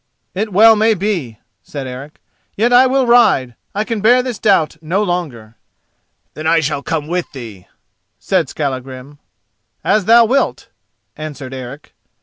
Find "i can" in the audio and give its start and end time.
3.75-4.01